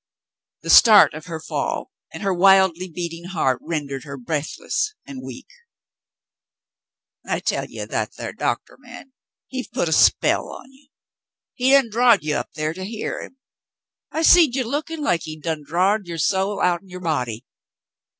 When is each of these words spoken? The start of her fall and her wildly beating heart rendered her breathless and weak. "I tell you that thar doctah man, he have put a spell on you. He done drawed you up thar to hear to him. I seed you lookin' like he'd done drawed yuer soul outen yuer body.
The 0.63 0.71
start 0.71 1.13
of 1.13 1.27
her 1.27 1.39
fall 1.39 1.91
and 2.11 2.23
her 2.23 2.33
wildly 2.33 2.89
beating 2.89 3.25
heart 3.25 3.59
rendered 3.61 4.03
her 4.03 4.17
breathless 4.17 4.95
and 5.05 5.21
weak. 5.21 5.45
"I 7.23 7.39
tell 7.39 7.67
you 7.67 7.85
that 7.85 8.15
thar 8.15 8.33
doctah 8.33 8.77
man, 8.79 9.13
he 9.47 9.59
have 9.61 9.71
put 9.71 9.89
a 9.89 9.93
spell 9.93 10.49
on 10.51 10.71
you. 10.71 10.87
He 11.53 11.69
done 11.73 11.91
drawed 11.91 12.23
you 12.23 12.33
up 12.33 12.49
thar 12.55 12.73
to 12.73 12.83
hear 12.83 13.19
to 13.19 13.25
him. 13.27 13.37
I 14.11 14.23
seed 14.23 14.55
you 14.55 14.63
lookin' 14.67 15.03
like 15.03 15.21
he'd 15.25 15.43
done 15.43 15.61
drawed 15.63 16.07
yuer 16.07 16.19
soul 16.19 16.59
outen 16.59 16.89
yuer 16.89 16.99
body. 16.99 17.45